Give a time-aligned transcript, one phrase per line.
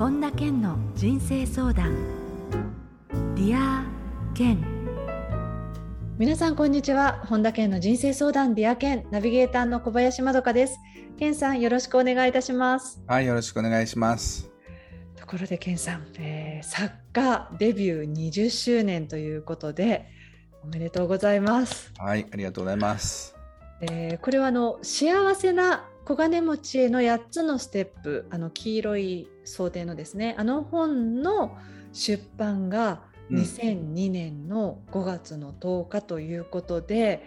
[0.00, 1.94] 本田健の人生相談。
[3.34, 4.58] Dear Ken。
[6.16, 7.22] 皆さんこんにちは。
[7.26, 9.06] 本田健の人生相談 Dear Ken。
[9.10, 10.78] ナビゲーターの小林まどかです。
[11.18, 13.02] 健さんよろしくお願いいたします。
[13.06, 14.50] はいよろしくお願いします。
[15.16, 20.06] ところで健さん、えー、作家デビュー20周年ということで
[20.64, 21.92] おめでとうございます。
[21.98, 23.36] はいありがとうございます。
[23.82, 31.56] えー、これはあの幸せな小金持ちへの8つのステップあの黄色い装丁のですねあの本の
[31.92, 37.26] 出版が2002年の5月の10日ということで、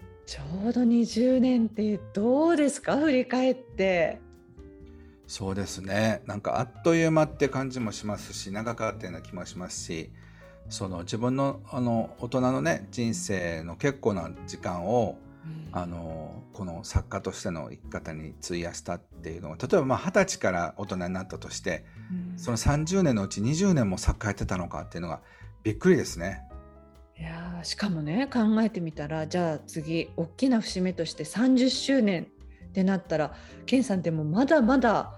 [0.00, 2.96] うん、ちょうど20年ってどうですか？
[2.96, 4.20] 振り返って。
[5.28, 6.22] そうですね。
[6.26, 10.10] なんかあっという間って感じもしますし長かったような気もしますし
[10.68, 15.18] その自分のあの大人のね人生の結構な時間を
[15.72, 21.84] あのこの作家としての生き方に費やしたっていうのは例えばまあ二十歳から大人になったとして、
[22.32, 25.20] うん、その30年のうち20年も作家やってたのかっていうのが
[25.62, 26.42] びっくりですね。
[27.18, 32.28] いやしかもね考えてみたらじゃあ次大きな節目として30周年
[32.68, 33.34] ってなったら
[33.66, 35.12] 健さんってもまだまだ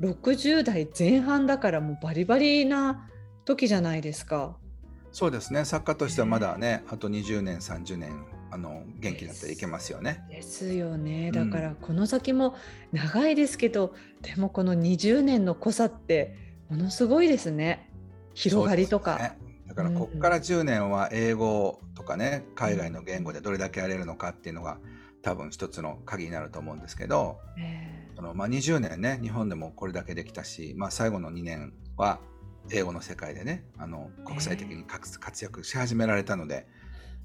[0.00, 3.08] 60代前半だからもうバリバリな
[3.46, 4.56] 時じゃないですか。
[5.12, 10.24] そうですね作家としてはまだね、あと20年30年あの元気だったらいけますよね。
[10.30, 11.32] ですよね。
[11.32, 12.54] だからこの先も
[12.92, 16.36] 長いですけど、うん、でもこの20年の濃さって
[16.68, 17.90] ものすごいですね。
[18.34, 19.18] 広がりとか。
[19.18, 24.78] ね、だからここから10年は英語とかね、うん、海外の言語でどれだけやれるのかっていうのが
[25.22, 32.20] 多分一つの鍵になると思うんですけど、えー、そのまあ、20年ね日本でもこれだけできたし、まあ、最後の2年は
[32.70, 36.66] 英語の世界でねあの国際的に活躍し始められたので、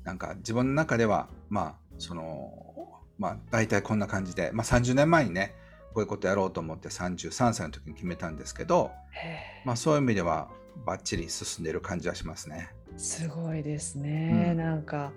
[0.03, 5.55] なんか自分の中では、まあ、その、まあ、大体こんな感じで、まあ、30年前にね、
[5.93, 8.91] こういうことやろうと思って33歳の時に決めたんですけど、
[9.65, 10.49] まあ、そういう意味では
[10.85, 12.69] バッチリ進んでいる感じはしますね。
[12.97, 15.13] すごいですね、うん、なんか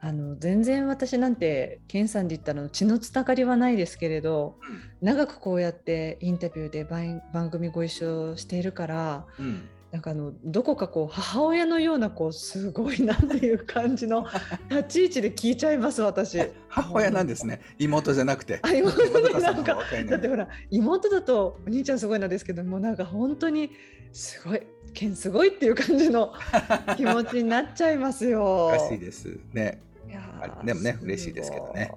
[0.00, 14.26] あの全然私なんて健さんで言ったら血のつながりはないですけれど、うん、長くこうやってインタビューで番組ご一緒しているから、うん、なんかあのどこかこう母親のようなこうすごいなっていう感じの
[14.68, 16.36] 立ち位置で聞いちゃいます私。
[16.66, 17.60] 母親なんですね。
[17.78, 18.58] 妹じゃなくて。
[18.62, 19.78] あ妹でなんか
[20.08, 23.70] だってほら妹だとお兄ちゃんすごいなんですけどもなんか本当に
[24.12, 24.62] すごい
[24.94, 26.32] 剣すごいっていう感じの
[26.98, 28.66] 気持ちになっちゃいますよ。
[28.66, 29.38] おかしいです。
[29.52, 29.80] ね。
[30.08, 31.92] いやでもね嬉しいですけどね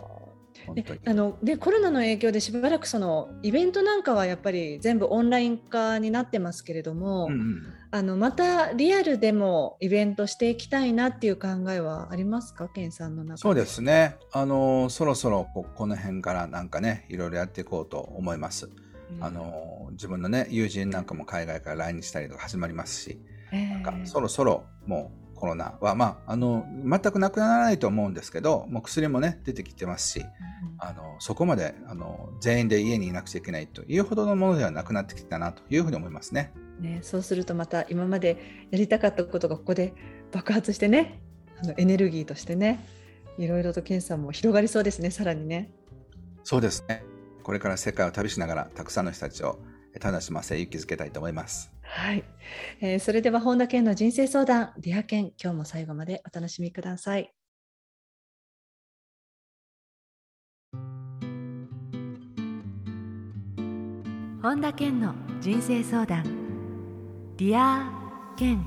[0.73, 12.67] であのでコロナの影響でしばらくそのイベントなんかはやっぱり全部オンライン化になってますけれども、うんうん、あのまたリアルでもイベントしていきたいなっていう考えはありますか？
[12.67, 14.17] 健さんの中そうですね。
[14.31, 18.69] あのそろそろここの辺からなんかねいろいろやっていこうと思います。
[19.09, 23.19] うん、あの自分のね友人なんかも海外から来日したりとか始まりますし、
[23.53, 30.27] えー、なんかそろそろもうコロナは、まあ、あの全くなくならないと思うんですけどもう薬もね出てきてますし、うん、
[30.79, 36.53] あのそこまであの全員で家にいなくちゃいけないというほどのものではなくなってきたなというふうに思いますね。
[36.79, 39.93] ねそうするとまた今までやりたかったことがここで
[40.31, 41.21] 爆発してね
[41.61, 42.85] あのエネルギーとしてね
[43.37, 45.71] いろいろと健さんも広がりそうですねさらにね。
[46.43, 47.03] そうですね
[47.43, 49.59] これから世界を旅しながらたくさんの人たちを
[50.01, 51.71] 楽しませ勇気づけたいと思います。
[51.89, 52.23] はい、
[52.81, 57.33] えー、それでは本田健の人生相談 Dear Ken 今日も最後までお楽しみください。
[64.41, 66.23] 本田健の人生相談
[67.35, 68.63] Dear Ken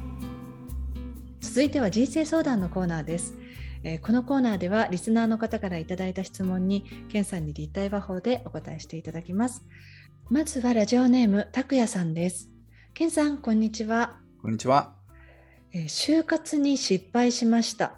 [1.40, 3.38] 続いては人生相談のコーナーです。
[3.82, 9.64] えー、このコーナーではリスナーの方からいただいた質問に健さんに立体話法でお答えしていただきます。
[10.28, 12.50] まずはラジオネーム拓也さんです。
[12.92, 14.18] ケンさん、こんにちは。
[14.42, 14.94] こんにちは。
[15.72, 17.94] えー、就活に失敗しました。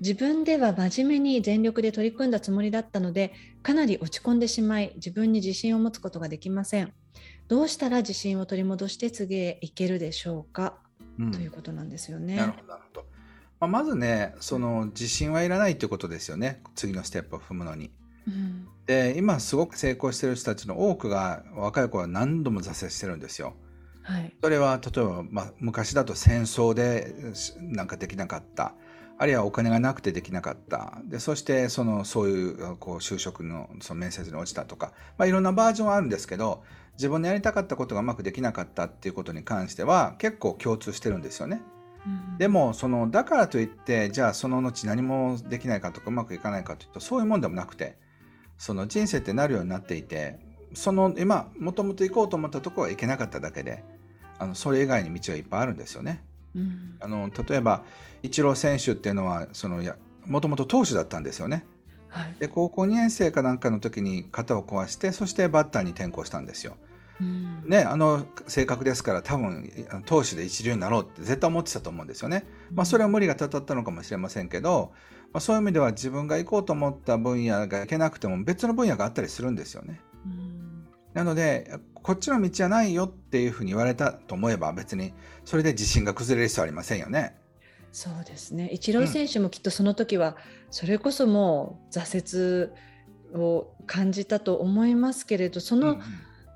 [0.00, 3.32] 自分では真面目に全力で取り組んだつもりだったので、
[3.62, 6.92] かなり落ち込んでしまい、自分に自信を持つことができません。
[7.48, 10.74] どうしたら自信を取り戻して次へ行けるでしょうか、
[11.18, 12.36] うん、ということなんですよね。
[12.36, 12.58] なるほ
[12.92, 13.06] ど。
[13.60, 16.60] まあ、まずね、その自信はいらないということですよね。
[16.74, 17.90] 次のステップを踏むのに。
[18.26, 23.54] うん、で今すごく成功してる人たちの多くが若い頃は何度も挫折してるんですよ。
[24.02, 27.14] はい、それは例えば、まあ、昔だと戦争で
[27.60, 28.74] なんかできなかった。
[29.18, 30.98] あるいはお金がなくてできなかった。
[31.04, 36.64] でそしてそのそういうこう就職のその面接に落ちたとか、まあ、いろんなバージョンはあるんですけど
[36.94, 41.62] 自分のやりたかったことがうまくできなかったっていうことに関しては結構共通してるんですよね。
[42.04, 47.96] うん、でもそのだからといってじゃあその後何もできないかとかうまくいかないかというとそういうもんでもなくて
[48.58, 50.40] その人生ってなるようになっていて
[50.74, 53.84] その今もともと行こうと思ったところは行けなかっただけで
[54.42, 56.22] あのそれ以外に道はいっぱいあるんですよね。
[56.54, 57.82] うん、あの例えば
[58.22, 59.96] イチロー選手っていうのはそのや
[60.26, 61.64] もともと投手だったんですよね。
[62.08, 66.76] はい、で高校2年生かなんかの時に肩を壊してそしてバッターに転向したんですよ。
[67.20, 69.70] うん、ね、あの性格ですから多分
[70.04, 72.44] 投手で一流になろうって絶対思ってたと思うんですよね。
[72.74, 74.92] まあ、それは無理がたたったのかもしれませんけど、
[75.32, 80.00] まあ、そういう意味では自分が行こうと思った分野が行けなくても別の分野があったりするんですよね。
[80.26, 85.12] うん、なのでこっちの道じゃないよっていうふうに言われたと思えば別に
[85.44, 87.36] それで自信が崩れる必要はありませんよね。
[87.92, 88.70] そうですね。
[88.72, 90.36] イチロー選手もきっとその時は、
[90.70, 92.70] それこそもう挫
[93.34, 96.02] 折を感じたと思いますけれど、その、うんうん、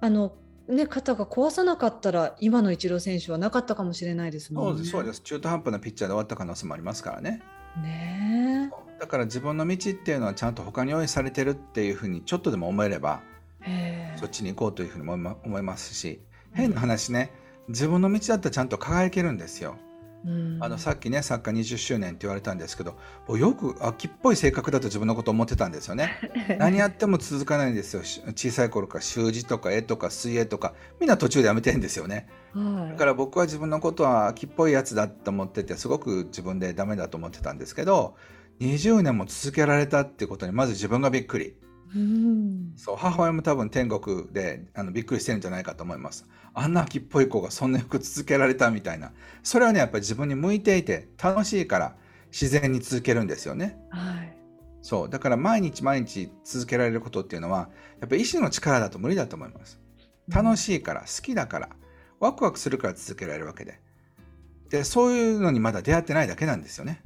[0.01, 0.33] あの
[0.67, 4.85] ね、肩が壊さなかったら今のイチロー選手はなかったかもしれないですもんね。
[4.85, 7.43] そうです中途半端なピッチャーで終わった可能性もありますからね。
[7.83, 13.23] ねだから自分の道っていうのはちゃんと他に用意されてるっていうふうにちょっとでも思えれば
[14.17, 16.21] そっちに行こうというふうに思いますし
[16.53, 17.33] 変な話ね
[17.69, 19.77] 自分の道だったらちゃんと輝けるんですよ。
[20.61, 22.97] あのさっきね作家20周年って言われたんですけど
[23.37, 26.11] よく秋っぽい性格だと自分のこと思ってたんですよね。
[26.59, 28.03] 何やっても続かないんですよ。
[28.35, 38.17] 小さい頃から習字とか絵とか水泳とかみんな途中でやめてんですよね、はい、だから僕は自分のことは秋っぽいやつだと思っててすごく自分でダメだと思ってたんですけど
[38.61, 41.57] 20年も続けられたってことにまず自分がびっくり。
[41.97, 46.27] うん、そう母親も多分天国であのびっくりしてるんじゃないかと思います。
[46.53, 49.13] あんな秋っぽい子がそんなよく続けられたみたいな。
[49.43, 51.97] それはねやっぱり自分に向いていて楽しいから
[52.31, 54.37] 自然に続けるんですよね、はい、
[54.83, 55.11] そう。
[55.11, 57.71] だから毎日毎日続けられることっていうのは
[58.01, 59.81] やっぱり意志の力だと無理だと思います。
[60.29, 61.69] 楽しいから好きだから
[62.21, 63.81] ワクワクするから続けられるわけで。
[64.69, 67.01] でそういうのにまだ出会ってないだけなんですよね、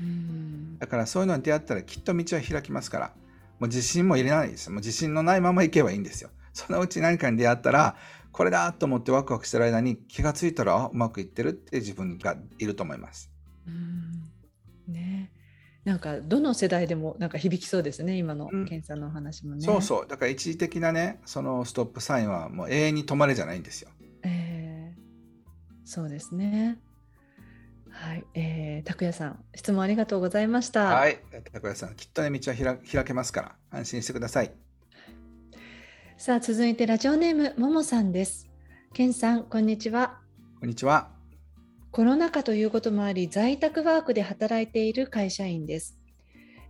[0.00, 3.12] うん、だからそういうのに出会ったらきっと道は開きますから
[3.58, 4.70] もう自信も入れないです。
[4.70, 6.30] もう自信のないまま行けばいいんですよ。
[6.52, 7.96] そのうち何かに出会ったら、
[8.34, 13.30] これだと思ってワクワクしてる間に気がついたらうまくいってるって自分がいると思います。
[13.66, 15.30] うんね
[15.84, 23.90] なんかどの世代でもなんか響きそうですね今の健さんのお話もね、うん、そうそうだから一時的なねそのストップサインはもう永遠に止まれじゃないんですよ。
[24.22, 25.00] えー、
[25.84, 26.78] そうですね。
[27.94, 30.86] はい、えー、拓也さん、質問ありがとうございました。
[30.86, 31.20] はい、
[31.52, 34.52] 拓也さん、きっとね、道は開開けますから、安心してください。
[36.18, 38.48] さあ、続いてラジオネームももさんです。
[38.92, 40.18] けんさん、こんにちは。
[40.58, 41.10] こんにちは。
[41.92, 45.96] コロナ禍ということもあり、在宅ワークで働いている会社員です。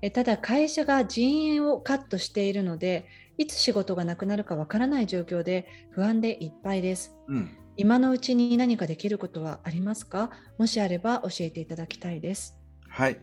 [0.03, 3.07] えただ、会社が人員をカットしているので、
[3.39, 7.17] いつ仕事がなくなるかわからない状況で不安でいっぱいです。
[7.29, 10.31] うん今のうちに何かできることはありますか？
[10.59, 12.57] もしあれば教えていただきたいです。
[12.89, 13.19] はい。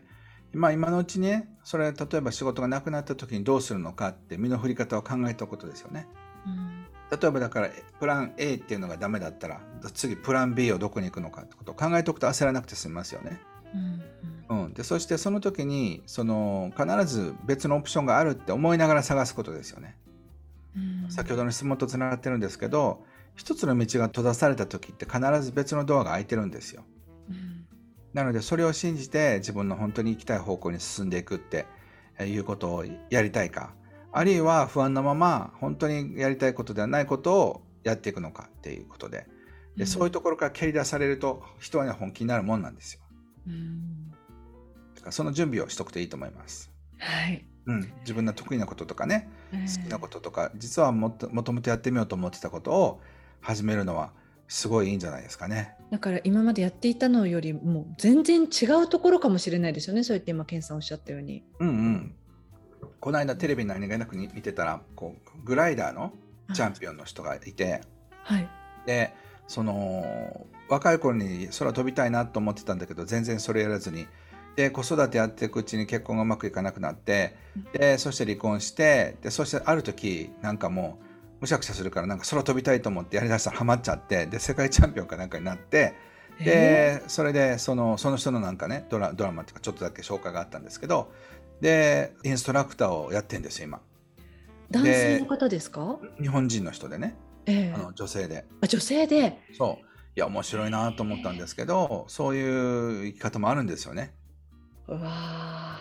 [0.52, 6.06] まあ、今のうちにね、それ例えば仕事がなくなった時にどうするのかって身の振り方を考えたことですよね。
[6.44, 9.62] うん、例えばだからプラン A っていうのがダメだったら
[9.94, 13.40] 次プラン B をどこに行くのかってことを考えておくと焦らなくて済みますよね。
[14.50, 19.96] うん、うん、でそしてその時にその必ず別のオプションがあるって思いながら探すことですよね。
[20.76, 23.04] うん、先ほどの質問とつながってるんですけど
[23.34, 26.84] 一つの道が閉ざされた時って必ず別のドアが開いてるんですよ。
[27.28, 27.66] うん、
[28.12, 31.66] なのでそれを信じて自分の本当に行きたい方向に進んでいくって
[32.20, 33.74] いうことをやりたいか
[34.12, 39.26] あるいは不安なまま本当にやりたいことではないことをやっていくのかっていうことで
[39.76, 43.00] で、そういうところから蹴り出されると人は、ね、本気になるもんなんですよ。
[43.46, 44.10] うん、
[44.94, 46.70] だからその準備をしとくといいと思います。
[46.98, 53.00] はいうん、自分の得意なこととかね、好きなこととか実はもともとやってみようと思ってたことを
[53.42, 54.12] 始めるのは
[54.48, 55.74] すごいいいんじゃないですかね。
[55.90, 60.04] だから今までやっていたのよりも全然違うところかもしれないですよね。
[60.04, 61.44] そうやって今健さんおっしゃったように。
[61.58, 62.14] うんうん。
[63.00, 66.12] この間テレビ何気なく見てたらこうグライダーの
[66.54, 67.80] チャンピオンの人がいて、
[68.22, 68.48] はい、
[68.86, 69.12] で
[69.48, 74.06] その若い頃に空飛びたいなと思ってたんだけど全然それやらずに
[74.56, 77.36] で子育てやっていくうちに結婚がうまくいかなくなって
[77.72, 81.11] でそして離婚してでそしてある時なんかもう
[81.42, 85.94] むしゃくしゃするからなんか空飛びたいと思ってやりだしたらハマっちゃってで世界チャンピオンかなんかになって
[86.38, 91.10] でそれでそのその人のなんかねドラドラマっていうかちょっとだけ紹介があったんですけど
[91.60, 93.80] でインストラクターをやってんですよ今。
[94.70, 95.98] 男性の方ですか？
[96.20, 98.44] 日本人の人でね、えー、あの女性で。
[98.60, 99.38] あ女性で？
[99.58, 99.84] そう。
[100.16, 104.14] いや面白いなと思ったんですけどそういう生き方もあるんですよね。
[104.86, 105.80] うわ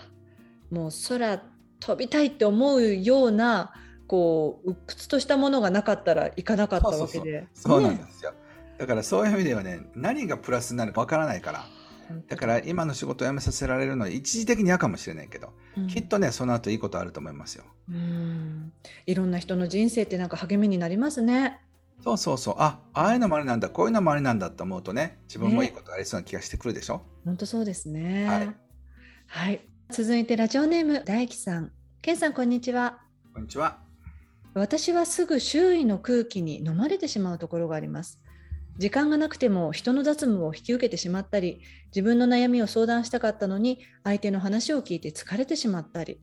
[0.71, 1.39] もう空
[1.79, 3.73] 飛びたいって思うような
[4.11, 8.37] こう鬱屈としたものがなかったらいかなかったわけでそうなんですよ、ね、
[8.77, 11.65] だからそういう意味ではね何がプラスになるかわからないから
[12.27, 17.63] だから今の仕事を辞めさせられるのは一時的に嫌かもしれないけど、うん、きっとねその後いいことあると思いますよ。
[17.89, 18.73] うん
[19.05, 21.61] いろんな人の人生ってなんか励みになりますね。
[22.03, 22.55] そうそうそう。
[22.57, 27.01] あ、ああいうのもありなんだ、こういうのもありなんだと思うとね、自分もいいことありそうな気がしてくるでしょ？
[27.23, 28.27] 本当そうですね。
[28.27, 28.55] はい。
[29.27, 29.61] はい。
[29.89, 31.71] 続いてラジオネーム大樹さん。
[32.01, 32.99] ケンさんこんにちは。
[33.33, 33.79] こんにちは。
[34.53, 38.19] 私はすぐ周囲の空気に飲まれてしまうところがあります。
[38.77, 46.19] 時間がなくても人の雑務を引き受けてしまったり、自分の悩みを相談したかったのに相手の話を聞いて疲れてしまったり、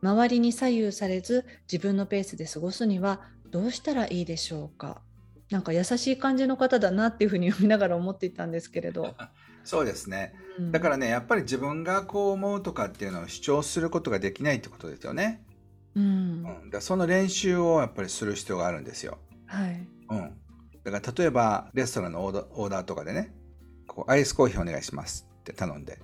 [0.00, 3.20] 周りに左右されず自分のペースで過ごすには
[3.50, 5.02] どうしたらいいでしょうか。
[5.50, 9.14] なんか優しい感じの方だなっていうふうに読みながら思っていたんですけれど。
[9.64, 15.42] そうですね、うん、だからねやっぱり自分がこう思うとかっていうのを主張することができないってことですよね。
[15.98, 19.18] うん、うん、だその練習をやっぱりする必要があるんですよ。
[19.46, 20.32] はい、うん、
[20.84, 23.34] だから例えばレストランのオーダーとかでね
[23.86, 25.98] こうアイスコーヒーお願いしますって頼んで。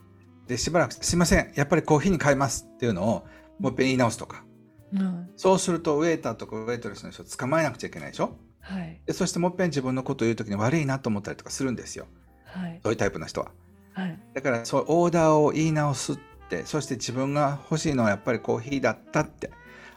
[0.47, 3.27] でしばらく「すいませんやっぱりコーヒーに変えます」っていうのを
[3.59, 4.45] もう一遍言い直すとか、
[4.93, 8.37] うん、そうするとウェイターとかウェイトレスの人を捕まえなくちゃいけないでしょ？
[8.61, 12.07] はい、でそしてもう一遍自分のことを言う時に悪いなと思ったりとかするんですよ、
[12.45, 13.53] はい、そういうタイプの人は。
[13.93, 16.19] はい、だからそうオーダーを言い直すっ
[16.51, 19.51] てそして自分が欲しいのはやっぱりコーヒーだったって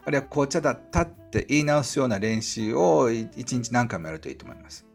[0.04, 4.86] あるいは紅茶だったって言い直すような練習を一日何回もやるといいと思います。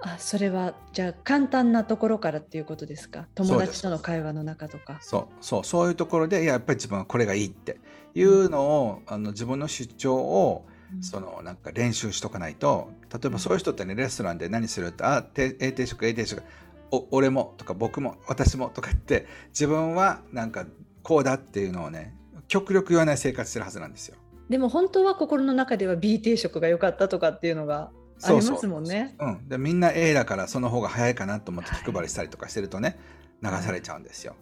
[0.00, 3.26] あそれはじゃあ簡単なところからっていうことですか？
[3.34, 4.98] 友達との会話の中とか。
[5.00, 7.80] そうそうそういうところでやっぱり自分はこれがいいって
[8.14, 10.66] いうのを、うん、あの自分の主張を
[11.00, 16.42] そのなんか練習しとかないと例えばそういう人ってねレストランで何するって「あ A 定食 A 定食
[16.90, 20.64] お俺も」とか「僕も私も」とか言って自分はなんか
[21.02, 22.14] こうだっていうのをね
[22.48, 24.16] 極力言わない生活してるはずなんですよ。
[24.48, 27.90] でも本当は心の中では B 定食が良かったとかっていうのが
[28.22, 29.14] ありますもんね。
[29.18, 32.98] そうそううん、でみんな A だからその方が早いかなと思って気配りしたりとかしてるとね、
[33.42, 34.34] はい、流されちゃうんですよ。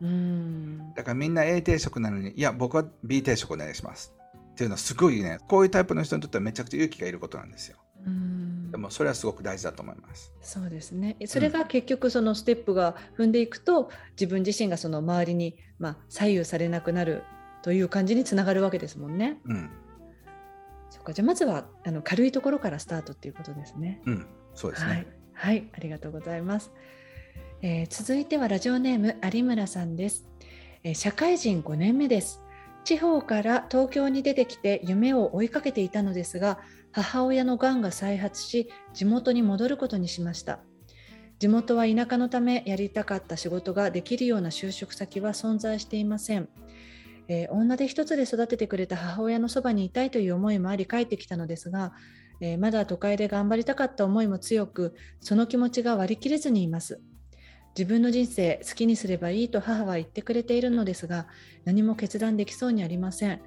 [0.00, 4.12] うんだからみんな A 定食なのにいや僕は B 定食お願いします
[4.52, 7.78] っていうのはすごいねこういうタイプの人にとってはめちゃくちゃ勇気がいることなんですよ。
[8.72, 10.32] でもそれはすごく大事だと思います。
[10.40, 11.16] そうですね。
[11.26, 17.22] それが結局そのステップが踏んでいくと、うん、自分自身がその周りにまあ左右されなくなる
[17.62, 19.38] という感じにつながるわけですもんね。
[19.44, 19.70] うん。
[20.90, 24.00] そっかじゃあまずはあの軽いところからスタートっていうことですね。
[24.06, 24.90] うん、そうですね。
[24.90, 26.72] はい、はい、ありがとうございます。
[27.62, 30.26] えー、続いてはラジオネーム有村さんです、
[30.82, 32.42] えー、社会人5年目です。
[32.84, 36.58] 地方から東京に出てきて夢を追いかけていたのですが
[36.90, 40.60] 母親のがんが再発し地元に戻ることにしました
[41.38, 46.48] 地元は田舎のためやりたかった仕事ができるような就職先は存在していません、
[47.28, 51.92] えー、女手一つで育ててくれた母親のそばにいたいという思いもあり帰ってきたのですが、
[52.40, 57.00] えー、まだ都会で頑張りたかった思いも強くその気持ちが割り切れずにいます。
[57.76, 61.26] 自分の人生好きにすればいいと母は言ってくれているのですが
[61.64, 63.40] 何も決断できそうにありません。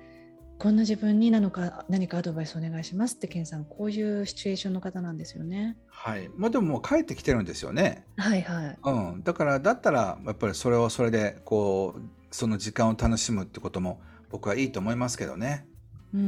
[0.58, 5.78] こんな自分になのか何かアドバイスお願いしますってケンさんこういうシチュエーションの方なんですよね。
[5.88, 6.30] はい。
[6.38, 8.06] まあでももう帰ってきてるんですよね。
[8.16, 12.02] はいはい、うん、だからだったらやっぱりそれをそれでこう
[12.36, 15.68] その時間を楽しむってことも僕はいいと思いますけどね。
[16.14, 16.24] うん、う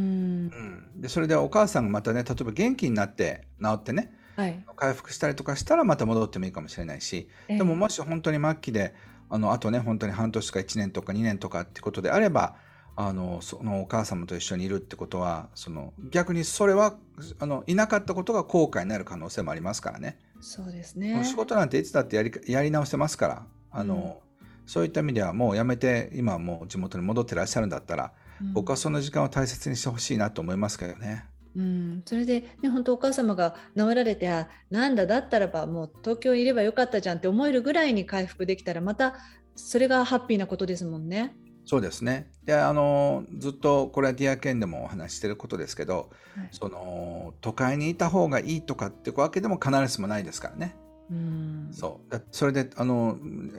[0.98, 8.94] ん、でそれでお母さんがまたね例えば元気になって治ってねはい、回復したりとかしたらまた戻ってもいいかもしれないし、でももし本当に末期で
[9.32, 12.56] あのあとね本当に半年とか1年とか2年とかってことであれば
[12.96, 16.96] あのそのお母様と一緒にいるってことはその逆にそれは
[17.40, 20.20] あのいなかったことが後悔になる可能性もありますからね。
[20.40, 21.24] そうですね。
[21.24, 24.27] 仕事なんていつだってやりやり直せますからあの、うん、
[24.68, 31.26] そういった意味ではもうやめて今もう地元に戻ってらっしゃるんだったら、うん、僕はその時間を大切にしてほしいなと思いますけどね。
[31.56, 39.16] うん、それで、ね、本当お母様が治られてあなんだだったらばもう東京いればよかったじゃんって思えるぐらいに回復できたらまた
[39.56, 41.36] それがハッピーなことですもんね。
[41.66, 50.78] そうですねであのずっとこれはディアケンでもお話してることですけど、はい、その都会にいた方がいいとかってわけでも必ずしもないですからね。
[51.12, 51.70] うん。
[51.72, 52.22] そう。
[52.32, 53.18] それであの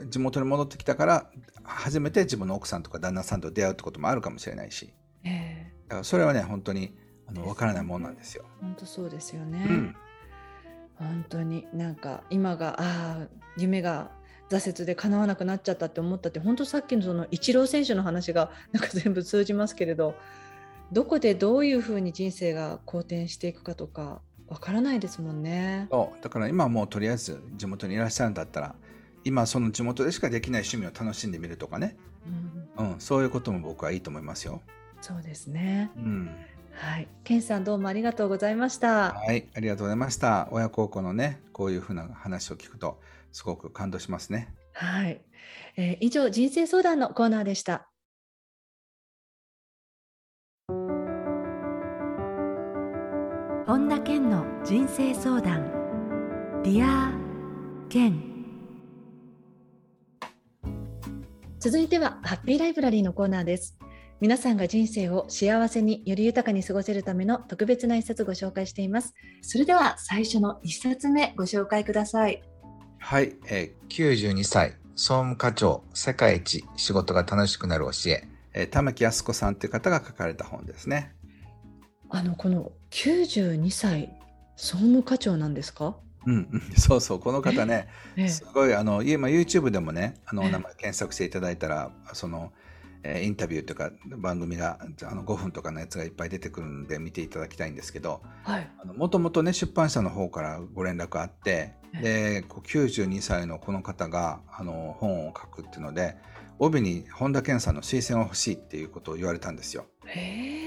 [0.09, 1.31] 地元に戻ってきたから
[1.63, 6.95] 初めて自分の奥さんとか旦那さんと出会うってこともあるかもしれないし、えー、だからそれはね本当に
[7.27, 8.45] あの分からないもんなんですよ。
[8.61, 9.65] 本当そうですよね。
[9.67, 9.95] うん、
[10.95, 13.27] 本当になんか今がああ
[13.57, 14.11] 夢が
[14.49, 20.15] 挫折で叶わなくなっちゃったって思ったって本当さっきのそのイチロー選手の話がなんか全部通じますけれど
[20.91, 25.87] どこでどういうふうに人生が好転していくかとかわからないですもんね。
[25.91, 28.75] そうだから今もうとりあえず地元にいらっしゃるんだったら
[29.23, 31.97] 今その地元でしかできない趣味を楽しんでみるとかね、
[32.77, 34.61] うん、うん、そういうことも僕はいいと思いますよ。
[35.01, 35.91] そうですね。
[35.97, 36.29] うん、
[36.73, 39.13] はい、ケンさんどうもありがとうございました。
[39.13, 40.47] はい、ありがとうございました。
[40.51, 42.99] 親孝行のね、こういうふうな話を聞くと
[43.31, 44.53] すごく感動しますね。
[44.73, 45.21] はい、
[45.77, 47.87] えー、以上人生相談のコーナーでした。
[53.69, 55.63] 本田健の人生相談。
[56.63, 58.19] Dear Ken
[61.59, 63.77] 続いてはハッピーライブラリーのコーナーです。
[64.21, 69.13] 皆さんが人生を幸せにより豊かに過ごせるための特別な一冊ご紹介しています。
[69.43, 72.41] それでは最初の一冊目ご紹介ください。
[72.97, 74.77] はい、えー、92歳。
[74.95, 75.83] 総務課長。
[75.93, 78.27] 世界一仕事が楽しくなる教え。
[78.55, 81.13] えー、玉置泰子さんという方が書かれた本ですね
[82.09, 84.09] あのこの92歳
[84.55, 85.95] 総務課長なんですか？
[86.25, 87.87] うん、 そうそうこの方ね、
[88.27, 92.51] すごいあの今 YouTube でもねあの名前検索していただいたらその、
[93.03, 98.21] えー、インタビューとか番組があの5分とかのやつがいっぱい出てくるので見ていただきたいんですけど
[98.97, 106.17] もともとね出版社の方からご連絡あってでこう92歳のこの方があの本を書くっていうので
[106.59, 109.85] 帯に本田健さんの推薦を欲しいっていうことを言われたんですよ。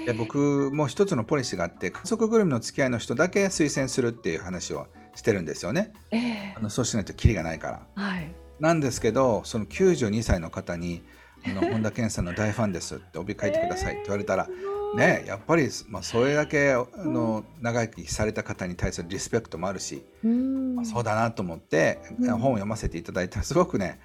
[0.06, 5.92] で僕も一つのポリシーがあって家族ぐるみの付き合いの人だけ推薦するっていう話をしてるんですよね。
[6.10, 8.02] えー、あのそうしないとキリがないから。
[8.02, 11.02] はい、なんですけどその92歳の方に
[11.46, 14.48] 「あの 本田健さんの大ファンです」って帯書いてくださいって言われたら。
[14.94, 24.00] ね、やっぱり、まあ、それだけの長生きされた方に対するリスペクトもあるし、まあ、そうだなと思って本を読ませていただいたらすごくね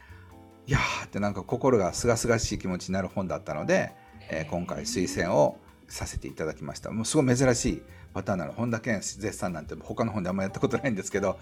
[0.66, 3.92] いやーってなんか心がすがすがしい気持ちになる本だったので、
[4.30, 6.92] えー、今回推薦をさせていただきました。
[6.92, 7.82] もうすごい珍しい
[8.14, 8.54] パターンなの。
[8.54, 11.38] 本田健絶賛なんて他の本であんまやったことないんですけど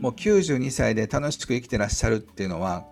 [0.00, 2.84] もう92歳で楽しく生きてらっしゃるっていうのは、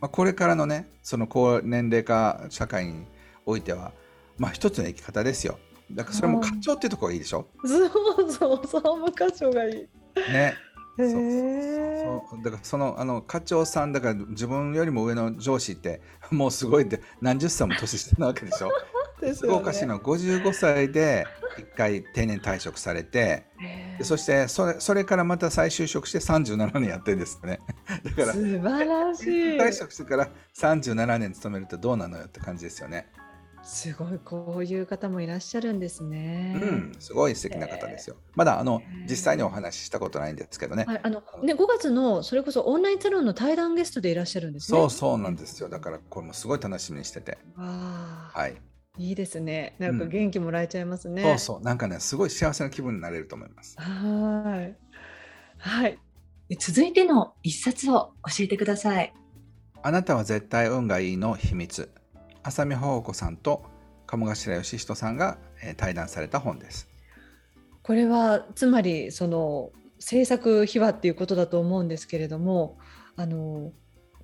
[0.00, 3.06] まあ、これからのねその高年齢化社会に
[3.46, 3.92] おいては、
[4.38, 5.58] まあ、一つの生き方ですよ。
[5.90, 7.46] だからそれも課長っていうところがいいでしょ？
[7.64, 7.90] そう
[8.30, 9.72] そう総務課長がいい。
[10.32, 10.54] ね。
[10.96, 12.42] そうそう。
[12.44, 16.00] だからそのあの課長さんだから自分よりも上の上司って
[16.30, 18.70] もうすごいって何十歳も年下なわけでしょ？
[19.34, 21.26] すごいおかしいの55歳で
[21.58, 23.44] 1回定年退職されて
[23.98, 27.60] でそしてそれそれからまた再就職して37年やってるんですよね。
[28.04, 33.06] だから素晴らしい退職してから37年勤めるとどうなのよって感じですよね。
[33.64, 36.58] すごいこういう方もいらっしゃるんですね。
[36.60, 38.16] うん、すごい素敵な方ですよ。
[38.34, 40.84] まだあの実際にお話ししたことないんですけどね。
[40.86, 44.78] はい、あのね5月のそれこそオンラインサロンの対談ゲストでいらっしゃるんですね。
[44.78, 45.68] そうそうなんですよ。
[45.68, 47.38] だからこれもすごい楽しみにしてて。
[47.56, 48.60] はい。
[48.98, 49.74] いいですね。
[49.78, 51.22] なんか元気もらえちゃいますね。
[51.22, 53.76] そうそう、なんかね、すごい幸せな気分になれると思います。
[53.78, 54.76] はい。
[55.58, 55.98] はい。
[56.58, 59.14] 続いての一冊を教えてください。
[59.82, 61.90] あなたは絶対運がいいの秘密。
[62.42, 63.64] 浅見穂子さんと
[64.06, 65.38] 鴨頭義人さんが
[65.76, 66.88] 対談された本です。
[67.82, 72.78] これはつまりその制作秘話っていうことだと思うんですけれども
[73.16, 73.72] あの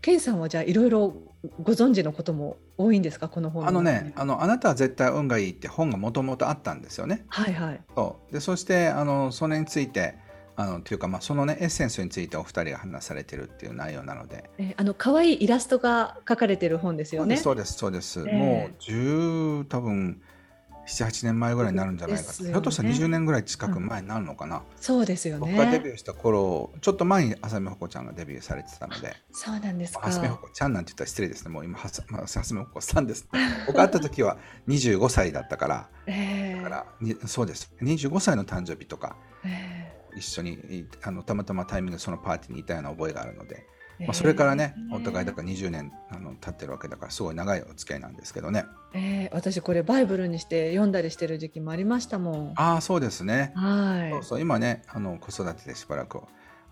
[0.01, 1.15] 健さんはじゃあいろいろ
[1.63, 3.29] ご存知のことも多いんですか？
[3.29, 7.25] この本あのねあの「あなたは絶対運がいい」って本がもともとあったんですよね。
[7.29, 8.33] はいはい、そう。
[8.33, 10.17] でそしてあのそれについて
[10.57, 17.37] あのというか、まあ、そのねエッセンスについてお二人が話されてるっていう内容なので、えー、あの可愛いイラストが描かれてる本ですよね。
[17.37, 20.21] そうですそうですえー、もう十多分
[20.89, 25.41] 78年前ぐらいになるんじゃないかと、ね、ひょっとしたら20年ぐらい近く前になるのかな、うん、そうですよね。
[25.41, 29.17] 僕がデビューした頃ちょっと前に浅見ほこちゃんがデビューされてたので。
[29.33, 30.07] そうなんですか。
[30.07, 32.03] 浅見ほこちゃんなんて言ったら失礼ですねもう今浅
[32.55, 33.29] 見ほこさんです。
[33.67, 37.73] 僕会った時は25歳だったから、えー、だからそうです。
[37.83, 43.67] 25歳の誕生日とか、えー一緒にあのたまたまタイミングそのパーティーにいたような覚えがあるので、
[44.01, 48.65] まあ、それからね、えー、お互いだから20年あの経ってるわけだからすごい長いお付き合いなんですけどね。
[48.95, 52.53] えー、私これバイブルにして読んだりしてる時期もありましたもん。
[52.57, 53.53] ああそうですね。
[53.55, 54.11] はい。
[54.13, 56.23] そうそう今ねあの子育てでしばらく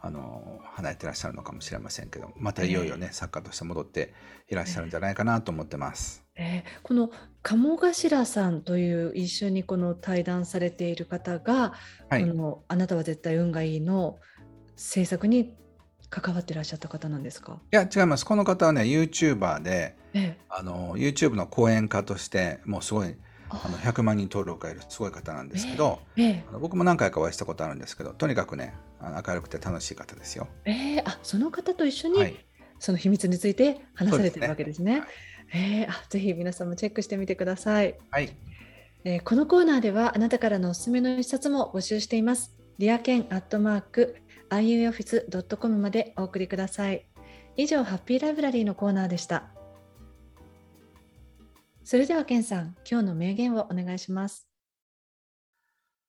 [0.01, 4.15] あの離れてらっしゃるのかもしれませんけどまたいよいよね、えー、作家として戻って
[4.49, 6.25] いらっしゃるんじゃないかなと思ってます。
[6.37, 7.11] えー、この
[7.43, 11.73] 鴨頭さんという一緒にこの対談されている方が、
[12.11, 14.19] はい、この「あなたは絶対運がいい」の
[14.77, 15.57] 制作に
[16.11, 17.59] 関わってらっしゃった方なんですか？
[17.73, 18.25] いや違います。
[18.25, 23.14] この方はね YouTuber で、ええ、あの YouTube の講演家としてもうすごい
[23.49, 23.69] あ。
[23.69, 30.49] の100万人登録がいるすごい方なんですけど、ええ、僕も何回かお会いしたことあるんですけどとにかくね明るくて楽しい方ですよ。
[30.64, 32.37] えー、あその方と一緒に、はい、
[32.79, 34.95] その秘密について話されてるわけですね。
[34.95, 35.01] すね。
[35.01, 37.97] はい、えー、あぜひ皆さんもチェックしてみてください。
[38.11, 38.35] はい、
[39.05, 42.53] えー、このコーナーではあなたからのおすすめの一冊も募集しています。
[42.79, 44.16] リアケンアットマーク
[44.51, 47.07] iuoffice.com までお送りください。
[47.57, 49.45] 以上、ハッピーライブラリーのコーナーでした。
[51.85, 54.49] それでは、ケンさん、今日の名言をお願いします。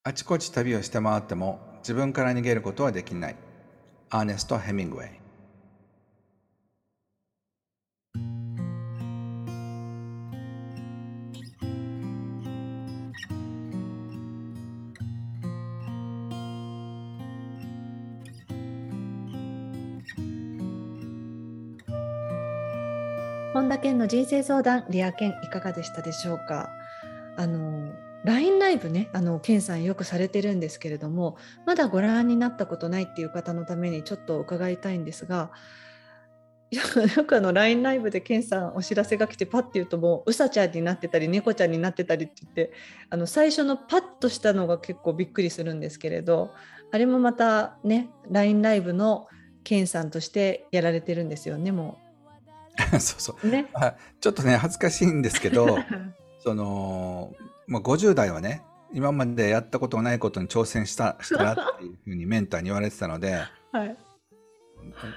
[0.04, 3.36] あちこち旅をして回っても自分から逃げることはできない。
[4.10, 5.26] アーネスト・ヘミングウェイ。
[23.67, 26.69] 本田健の人生相談リア健いかがでしたでしょうか？
[27.36, 27.91] あの
[28.23, 35.51] LINE ライブねあの健さんよくされてるんですけれどもまだご覧になったことないっていう方のためにちょっと伺いたいんですが
[36.71, 36.82] よ
[37.25, 42.71] くあの LINE ライブで健さんお知らせが来てパッて言うともううさちゃんになってたり猫ちゃんになってたりって言って
[43.10, 46.51] あの最初のパッとしたのが結構びっくりするんですけれど
[46.93, 49.27] あれもまたね LINE ライブの
[49.65, 52.07] 健さんとしてやられてるんですよねもう。
[52.99, 53.67] そうそう、ね、
[54.21, 55.79] ちょっとね恥ずかしいんですけど
[56.39, 57.33] その、
[57.67, 58.63] まあ、50代はね
[58.93, 63.43] 今までやったことがないことに挑戦したしたらっていうふうにメンターに言われてたので。
[63.71, 63.97] はい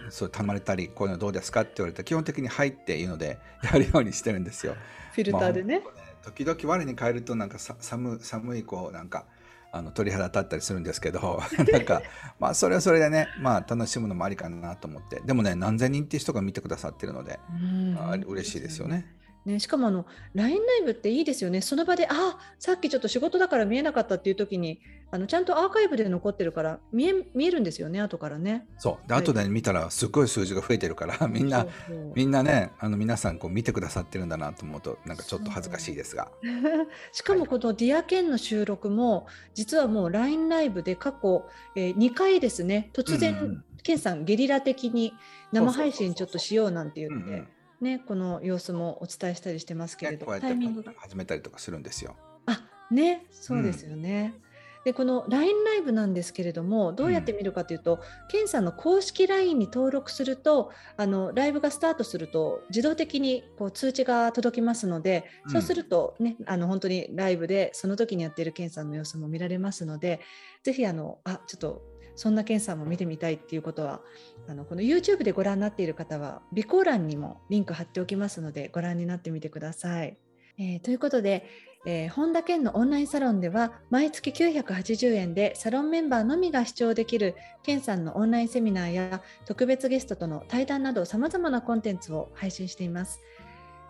[0.08, 4.74] そうたまれたりこういうのどうですかって言われたら基本的に「はい」っていうのでやるようにしてるんですよ。
[5.12, 5.80] フィルターでね。
[5.84, 9.26] まあ、ね時々我に返るとなんかさ寒寒いこうなんか
[9.72, 11.40] あの鳥肌立ったりするんですけど
[11.72, 12.02] なんか
[12.38, 19.19] まあそれはそれでねまあ楽しむのもありかなと思ってでもね何千人っていう人が見てくださってるので、うん、あ嬉しいですよね。
[19.46, 24.80] ね、しかもあの LINE ライブっていいですよね、その場で、あさっきちょっと仕事だから見えなかったっていう時に、
[25.12, 28.66] あのちゃんとアーカイブで残ってるから見え、見えるんですよね、後からね。
[28.78, 31.66] そう、で、後で見たら、すごい数字が増えてるから、みんな、
[32.14, 36.30] みんなね、あの皆さんこう見てくださってるんだなと思うと、なんかちょっと恥ずかしいですが。
[37.12, 45.14] しかも、このディアケンの収録も、実はもう LINE ライブで過去、えー、2回ですね、突然、うんうん、ケンさん、ゲリラ的に
[45.50, 47.59] 生配信ちょっとしようなんて言って。
[47.80, 52.16] ね、この様子もお伝えしたりしてますけれど、タイミングが始めたりとかするんですよ。
[52.46, 54.34] あねそうですよね。
[54.44, 54.50] うん
[54.84, 70.20] でこの LINE ライブなんですけれどもどうやって見るかというと、うん、ケンさんの公式 LINE に登録するとあのライブがスタートすると自動的にこう通知が届きますので、うん、そうするとねあの本当にライブでその時にやっているケンさんの様子も見られますので
[70.62, 71.82] ぜひあのあちょっと
[72.16, 74.00] そんな検査も見てみたいっていうことは
[74.48, 80.16] あのこの YouTube でご覧になっている方は備考欄にもリンク貼っておきますのでご覧になってみてください。
[80.58, 81.46] えー、ということで、
[81.86, 93.20] えー、本田健のオンラインサロンでは毎月980円でサロンメンバーのみが視聴できる健さんのオンラインセミナーや特別ゲストとの対談などさまざまなコンテンツを配信しています。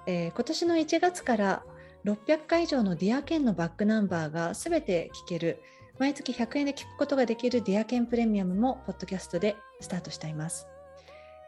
[0.06, 1.64] えー、今年の1月から
[2.04, 5.60] 600回以上の Dear Ken のバックナンバーがすべて聞ける
[6.00, 10.66] 毎月100円で聞くことができる Dear Ken プレミアムもポッドキャストでスタートしています。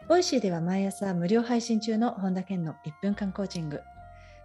[0.08, 3.80] Voicy では毎朝無料配信中の本田健の1分間コーチング。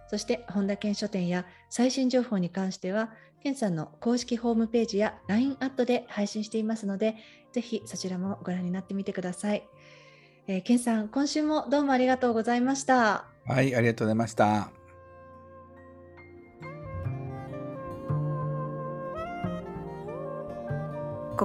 [0.08, 3.10] そして本田健書店や最新情報に関しては、
[3.42, 7.16] 健さんの公式ホームページや LINE アットで配信していますので、
[7.52, 9.68] ぜひそちらもご覧になってみてください。
[10.46, 13.26] えー、健さん、今週もどうもありがとうございました。
[13.44, 14.77] はい、ありがとうございました。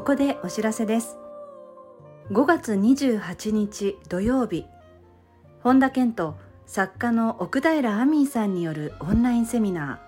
[0.03, 1.17] ここでお知らせです。
[2.29, 4.65] 5月28日土曜日
[5.61, 6.35] 本田健と
[6.65, 10.01] 作家の奥平アミンさんによるオンラインセミナ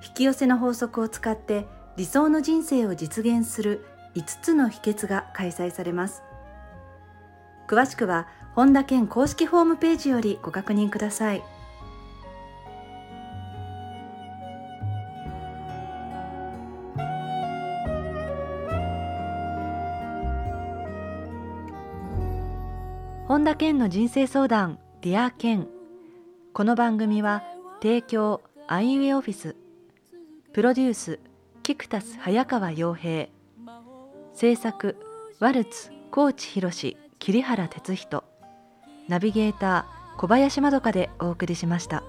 [0.00, 0.06] ー。
[0.08, 1.66] 引き寄せの法則を使って
[1.98, 6.22] 理想の人生を実現する5つの秘訣が開催されます。
[7.68, 11.42] 詳しくは本田健公式ホームページよりご確認ください。
[23.28, 25.68] 本田健の人生相談 Dear Ken。
[26.54, 27.44] この番組は
[27.82, 29.54] 提供アイウエオフィス。
[30.54, 31.20] プロデュース
[31.62, 33.28] キクタス早川洋平。
[34.32, 34.96] 制作
[35.40, 38.24] ワルツ高知博桐原哲人。
[39.08, 42.02] ナビゲーター小林まどかでお送りしました。